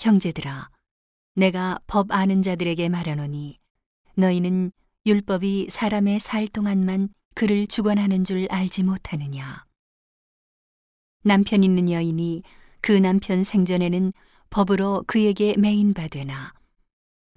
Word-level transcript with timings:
형제들아, 0.00 0.70
내가 1.34 1.78
법 1.86 2.10
아는 2.10 2.42
자들에게 2.42 2.88
말하노니 2.88 3.58
너희는 4.16 4.72
율법이 5.04 5.68
사람의 5.68 6.20
살 6.20 6.48
동안만 6.48 7.10
그를 7.34 7.66
주관하는 7.66 8.24
줄 8.24 8.46
알지 8.50 8.82
못하느냐. 8.82 9.66
남편 11.22 11.62
있는 11.62 11.90
여인이 11.90 12.42
그 12.80 12.92
남편 12.92 13.44
생전에는 13.44 14.14
법으로 14.48 15.04
그에게 15.06 15.54
매인바 15.58 16.08
되나. 16.08 16.54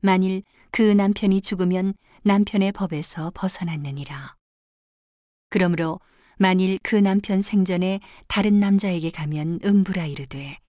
만일 0.00 0.44
그 0.70 0.82
남편이 0.82 1.40
죽으면 1.40 1.94
남편의 2.22 2.72
법에서 2.72 3.32
벗어났느니라. 3.34 4.36
그러므로 5.50 5.98
만일 6.38 6.78
그 6.84 6.94
남편 6.94 7.42
생전에 7.42 7.98
다른 8.28 8.60
남자에게 8.60 9.10
가면 9.10 9.58
음부라 9.64 10.06
이르되 10.06 10.61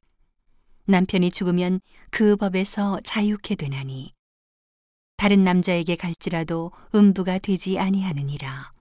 남편이 0.85 1.31
죽으면 1.31 1.79
그 2.11 2.35
법에서 2.35 2.99
자유케 3.03 3.55
되나니 3.55 4.13
다른 5.17 5.43
남자에게 5.43 5.95
갈지라도 5.95 6.71
음부가 6.93 7.39
되지 7.39 7.79
아니하느니라. 7.79 8.73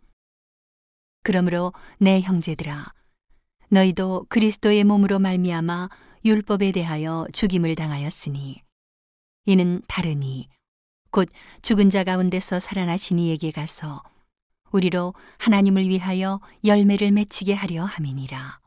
그러므로 1.23 1.73
내 1.99 2.21
형제들아 2.21 2.93
너희도 3.69 4.27
그리스도의 4.29 4.85
몸으로 4.85 5.19
말미암아 5.19 5.89
율법에 6.25 6.73
대하여 6.73 7.27
죽임을 7.33 7.75
당하였으니 7.77 8.63
이는 9.45 9.83
다르니 9.87 10.49
곧 11.11 11.29
죽은 11.63 11.91
자 11.91 12.05
가운데서 12.05 12.59
살아나신 12.59 13.19
이에게 13.19 13.51
가서 13.51 14.03
우리로 14.73 15.15
하나님을 15.39 15.89
위하여 15.89 16.41
열매를 16.65 17.13
맺히게 17.13 17.53
하려 17.53 17.85
함이니라. 17.85 18.62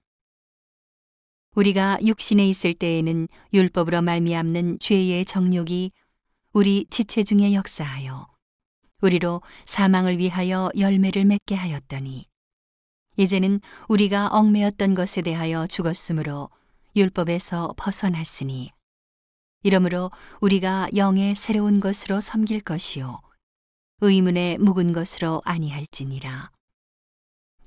우리가 1.55 1.97
육신에 2.03 2.47
있을 2.47 2.73
때에는 2.73 3.27
율법으로 3.53 4.01
말미암는 4.01 4.79
죄의 4.79 5.25
정욕이 5.25 5.91
우리 6.51 6.85
지체 6.89 7.23
중에 7.23 7.53
역사하여 7.53 8.27
우리로 9.01 9.41
사망을 9.65 10.17
위하여 10.17 10.69
열매를 10.77 11.25
맺게 11.25 11.55
하였더니 11.55 12.27
이제는 13.17 13.61
우리가 13.87 14.27
얽매였던 14.27 14.95
것에 14.95 15.21
대하여 15.21 15.67
죽었으므로 15.67 16.49
율법에서 16.95 17.73
벗어났으니 17.77 18.71
이러므로 19.63 20.11
우리가 20.41 20.89
영의 20.95 21.35
새로운 21.35 21.79
것으로 21.79 22.19
섬길 22.19 22.61
것이요 22.61 23.21
의문의 24.01 24.57
묵은 24.57 24.91
것으로 24.91 25.41
아니할지니라. 25.45 26.51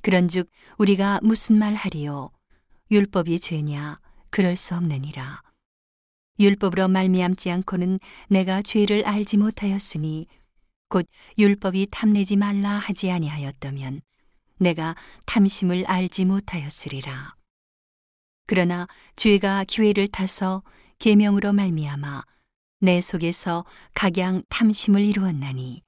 그런즉 0.02 0.50
우리가 0.76 1.20
무슨 1.22 1.58
말 1.58 1.74
하리요 1.74 2.30
율법이 2.90 3.40
죄냐 3.40 4.00
그럴 4.30 4.56
수 4.56 4.74
없느니라 4.74 5.42
율법으로 6.40 6.88
말미암지 6.88 7.50
않고는 7.50 7.98
내가 8.28 8.62
죄를 8.62 9.04
알지 9.04 9.36
못하였으니 9.38 10.26
곧 10.88 11.06
율법이 11.36 11.88
탐내지 11.90 12.36
말라 12.36 12.70
하지 12.78 13.10
아니하였다면 13.10 14.00
내가 14.58 14.94
탐심을 15.26 15.84
알지 15.86 16.24
못하였으리라. 16.24 17.34
그러나 18.46 18.86
죄가 19.16 19.64
기회를 19.64 20.08
타서 20.08 20.62
계명으로 20.98 21.52
말미암아 21.52 22.22
내 22.80 23.00
속에서 23.00 23.64
각양 23.94 24.42
탐심을 24.48 25.04
이루었나니 25.04 25.82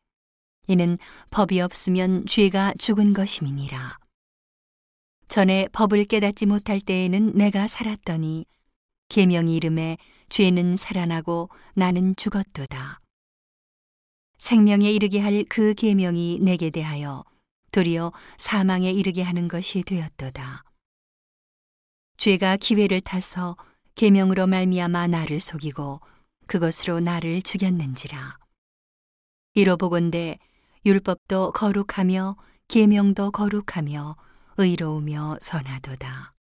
이는 0.67 0.98
법이 1.31 1.61
없으면 1.61 2.27
죄가 2.27 2.75
죽은 2.78 3.12
것임이니라. 3.12 4.00
전에 5.31 5.69
법을 5.73 6.06
깨닫지 6.06 6.45
못할 6.47 6.81
때에는 6.81 7.34
내가 7.36 7.69
살았더니 7.69 8.47
계명이 9.09 9.55
이름에 9.55 9.97
죄는 10.28 10.77
살아나고 10.77 11.48
나는 11.75 12.17
죽었도다. 12.17 12.98
생명에 14.39 14.91
이르게 14.91 15.20
할 15.20 15.45
그 15.48 15.75
계명이 15.75 16.41
내게 16.42 16.70
대하여 16.70 17.25
도리어 17.71 18.12
사망에 18.38 18.91
이르게 18.91 19.22
하는 19.22 19.47
것이 19.47 19.84
되었도다. 19.84 20.65
죄가 22.16 22.56
기회를 22.56 23.00
타서 23.00 23.56
계명으로 23.94 24.49
말미암아 24.49 25.06
나를 25.06 25.38
속이고 25.38 26.00
그것으로 26.49 26.99
나를 26.99 27.43
죽였는지라. 27.43 28.37
이로 29.54 29.77
보건대 29.77 30.41
율법도 30.84 31.53
거룩하며 31.53 32.37
계명도 32.66 33.31
거룩하며 33.31 34.16
의로우며 34.60 35.38
선하도다. 35.41 36.34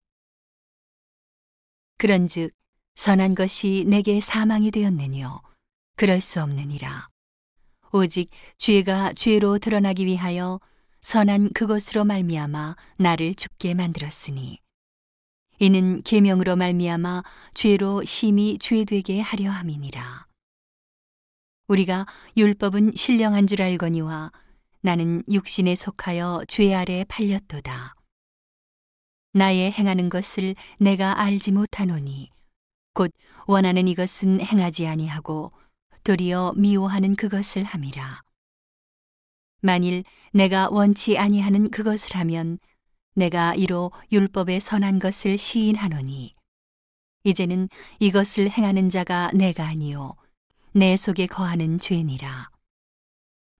그런즉 1.98 2.52
선한 2.94 3.34
것이 3.34 3.84
내게 3.86 4.20
사망이 4.20 4.70
되었느뇨 4.70 5.42
그럴 5.96 6.22
수 6.22 6.42
없느니라. 6.42 7.08
오직 7.92 8.30
죄가 8.58 9.12
죄로 9.14 9.58
드러나기 9.58 10.06
위하여 10.06 10.60
선한 11.02 11.52
그것으로 11.52 12.04
말미암아 12.04 12.76
나를 12.96 13.34
죽게 13.34 13.74
만들었으니 13.74 14.60
이는 15.58 16.02
계명으로 16.02 16.56
말미암아 16.56 17.22
죄로 17.54 18.02
심히 18.04 18.58
죄되게 18.58 19.20
하려 19.20 19.50
함이니라 19.50 20.26
우리가 21.68 22.06
율법은 22.36 22.92
신령한 22.96 23.46
줄 23.46 23.62
알거니와 23.62 24.32
나는 24.80 25.22
육신에 25.30 25.74
속하여 25.74 26.44
죄 26.48 26.74
아래 26.74 27.04
팔렸도다 27.08 27.95
나의 29.36 29.70
행하는 29.70 30.08
것을 30.08 30.54
내가 30.78 31.20
알지 31.20 31.52
못하노니 31.52 32.30
곧 32.94 33.12
원하는 33.46 33.86
이것은 33.86 34.40
행하지 34.40 34.86
아니하고 34.86 35.52
도리어 36.04 36.54
미워하는 36.56 37.16
그것을 37.16 37.62
함이라. 37.62 38.22
만일 39.60 40.04
내가 40.32 40.70
원치 40.70 41.18
아니하는 41.18 41.70
그것을 41.70 42.16
하면 42.16 42.58
내가 43.14 43.54
이로 43.54 43.92
율법에 44.10 44.58
선한 44.58 45.00
것을 45.00 45.36
시인하노니 45.36 46.34
이제는 47.24 47.68
이것을 47.98 48.48
행하는 48.48 48.88
자가 48.88 49.32
내가 49.34 49.66
아니요 49.66 50.14
내 50.72 50.96
속에 50.96 51.26
거하는 51.26 51.78
죄니라. 51.78 52.48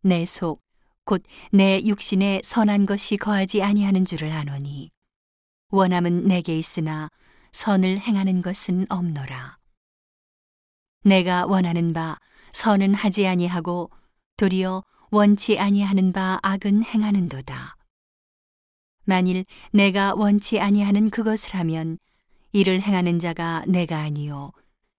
내 0.05 0.23
속 0.23 0.59
곧 1.05 1.23
내 1.53 1.83
육신에 1.85 2.41
선한 2.43 2.87
것이 2.87 3.19
거하지 3.19 3.63
아니하는 3.63 4.07
줄을 4.07 4.33
아노니 4.33 4.91
원함은 5.71 6.29
내게 6.29 6.59
있으나 6.59 7.11
선을 7.53 7.99
행하는 7.99 8.41
것은 8.41 8.87
없노라 8.89 9.59
내가 11.03 11.47
원하는 11.47 11.93
바 11.93 12.19
선은 12.53 12.95
하지 12.95 13.27
아니하고 13.27 13.91
도리어 14.37 14.83
원치 15.11 15.59
아니하는 15.59 16.13
바 16.13 16.39
악은 16.43 16.83
행하는도다. 16.83 17.77
만일 19.05 19.45
내가 19.73 20.15
원치 20.15 20.59
아니하는 20.59 21.11
그것을 21.11 21.55
하면 21.57 21.99
이를 22.53 22.81
행하는 22.81 23.19
자가 23.19 23.65
내가 23.69 24.01
아니요 24.01 24.53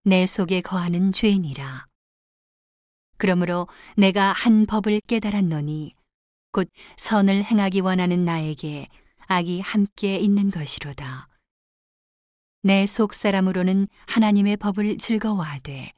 내 0.04 0.26
속에 0.26 0.62
거하는 0.62 1.12
죄니라. 1.12 1.86
그러므로 3.18 3.68
내가 3.98 4.32
한 4.32 4.66
법을 4.66 5.02
깨달았노니 5.08 5.94
곧 6.52 6.70
선을 6.96 7.44
행하기 7.44 7.82
원하는 7.82 8.24
나에게 8.24 8.88
악이 9.28 9.62
함께 9.62 10.18
있는 10.18 10.50
것이로다. 10.52 11.28
내 12.64 12.86
속 12.86 13.14
사람으로는 13.14 13.88
하나님의 14.08 14.58
법을 14.58 14.98
즐거워하되 14.98 15.94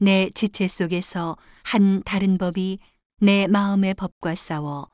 내 0.00 0.30
지체 0.30 0.66
속에서 0.68 1.36
한 1.62 2.02
다른 2.04 2.38
법이 2.38 2.78
내 3.20 3.46
마음의 3.46 3.94
법과 3.94 4.34
싸워 4.34 4.88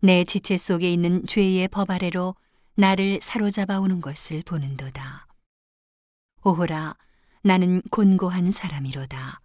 내 0.00 0.24
지체 0.24 0.56
속에 0.56 0.92
있는 0.92 1.24
죄의 1.26 1.68
법 1.68 1.90
아래로 1.90 2.34
나를 2.74 3.18
사로잡아 3.20 3.80
오는 3.80 4.00
것을 4.00 4.42
보는도다. 4.44 5.26
오호라, 6.44 6.96
나는 7.42 7.82
곤고한 7.90 8.52
사람이로다. 8.52 9.40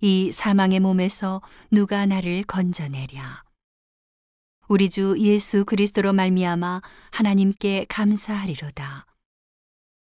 이 0.00 0.32
사망의 0.32 0.80
몸에서 0.80 1.42
누가 1.70 2.06
나를 2.06 2.42
건져내랴. 2.44 3.44
우리 4.70 4.88
주 4.88 5.16
예수 5.18 5.64
그리스도로 5.64 6.12
말미암아 6.12 6.80
하나님께 7.10 7.86
감사하리로다. 7.88 9.04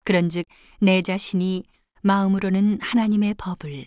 그런즉 0.05 0.45
내 0.83 1.01
자신이 1.01 1.65
마음으로는 2.03 2.79
하나님의 2.83 3.37
법을 3.39 3.87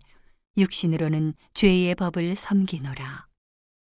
육신으로는 0.58 1.36
죄의 1.54 1.94
법을 1.94 2.36
섬기노라. 2.36 3.28